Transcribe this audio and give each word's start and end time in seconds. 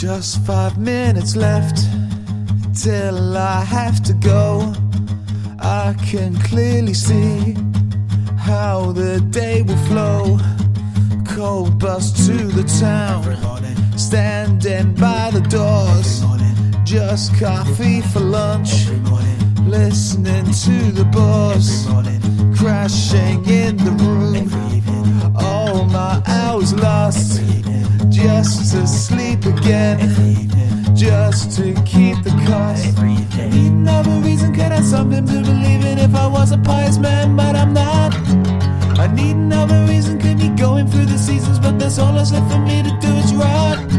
Just 0.00 0.40
five 0.46 0.78
minutes 0.78 1.36
left 1.36 1.76
till 2.74 3.36
I 3.36 3.62
have 3.62 4.02
to 4.04 4.14
go. 4.14 4.72
I 5.58 5.94
can 6.06 6.34
clearly 6.40 6.94
see 6.94 7.54
how 8.38 8.92
the 8.92 9.20
day 9.28 9.60
will 9.60 9.76
flow. 9.88 10.38
Cold 11.28 11.78
bus 11.78 12.26
to 12.26 12.32
the 12.32 12.64
town, 12.80 13.22
standing 13.98 14.94
by 14.94 15.32
the 15.32 15.42
doors. 15.42 16.24
Just 16.82 17.38
coffee 17.38 18.00
for 18.00 18.20
lunch, 18.20 18.86
listening 19.68 20.46
to 20.64 20.92
the 20.92 21.04
buzz, 21.12 21.84
crashing 22.58 23.44
in 23.44 23.76
the 23.76 23.90
room. 24.00 24.48
All 25.36 25.84
my 25.84 26.22
hours 26.26 26.72
lost, 26.72 27.42
just 28.42 28.72
to 28.72 28.86
sleep 28.86 29.44
again, 29.44 29.98
just 30.96 31.54
to 31.58 31.74
keep 31.84 32.16
the 32.22 32.30
cost. 32.46 32.98
Need 33.02 33.72
another 33.72 34.12
reason, 34.20 34.54
could 34.54 34.72
have 34.72 34.84
something 34.84 35.26
to 35.26 35.42
believe 35.42 35.84
in 35.84 35.98
if 35.98 36.14
I 36.14 36.26
was 36.26 36.50
a 36.50 36.56
pious 36.56 36.96
man, 36.96 37.36
but 37.36 37.54
I'm 37.54 37.74
not. 37.74 38.14
I 38.98 39.08
need 39.12 39.36
another 39.36 39.84
reason, 39.84 40.18
could 40.18 40.38
be 40.38 40.48
going 40.48 40.86
through 40.86 41.04
the 41.06 41.18
seasons, 41.18 41.58
but 41.58 41.78
that's 41.78 41.98
all 41.98 42.14
that's 42.14 42.32
left 42.32 42.50
for 42.50 42.58
me 42.60 42.82
to 42.82 42.96
do 42.98 43.08
is 43.08 43.34
rot. 43.34 43.89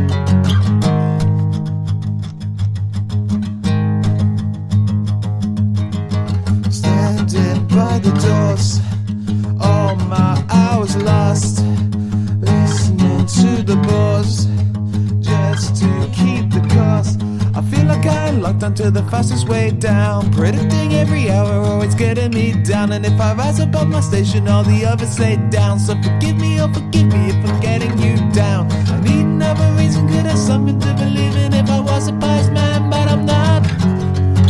Just 15.19 15.75
to 15.81 16.09
keep 16.13 16.49
the 16.49 16.61
cost. 16.73 17.21
I 17.53 17.61
feel 17.61 17.85
like 17.85 18.05
I'm 18.05 18.41
locked 18.41 18.63
onto 18.63 18.89
the 18.89 19.03
fastest 19.03 19.47
way 19.49 19.71
down, 19.71 20.31
predicting 20.31 20.93
every 20.93 21.29
hour, 21.29 21.53
always 21.69 21.95
getting 21.95 22.31
me 22.31 22.53
down. 22.63 22.91
And 22.93 23.05
if 23.05 23.19
I 23.19 23.33
rise 23.33 23.59
above 23.59 23.87
my 23.89 23.99
station, 23.99 24.47
all 24.47 24.63
the 24.63 24.85
others 24.85 25.19
lay 25.19 25.35
down. 25.49 25.79
So 25.79 25.95
forgive 26.01 26.37
me, 26.37 26.61
oh 26.61 26.71
forgive 26.73 27.07
me 27.07 27.29
if 27.29 27.49
I'm 27.49 27.59
getting 27.59 27.97
you 27.99 28.15
down. 28.31 28.71
I 28.71 28.99
need 29.01 29.25
another 29.25 29.69
reason, 29.77 30.07
could 30.07 30.25
have 30.25 30.39
something 30.39 30.79
to 30.79 30.93
believe 30.93 31.35
in 31.35 31.53
if 31.53 31.69
I 31.69 31.79
was 31.79 32.07
a 32.07 32.13
pious 32.13 32.49
man, 32.49 32.89
but 32.89 33.07
I'm 33.07 33.25
not. 33.25 33.61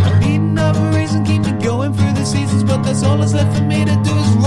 I 0.08 0.20
need 0.20 0.42
another 0.42 0.86
reason, 0.98 1.26
keep 1.26 1.42
me 1.42 1.54
going 1.54 1.94
through 1.94 2.14
the 2.14 2.26
seasons, 2.26 2.64
but 2.64 2.84
that's 2.84 3.04
all 3.04 3.18
that's 3.18 3.34
left 3.34 3.58
for 3.58 3.64
me 3.64 3.86
to 3.86 3.96
do 4.04 4.41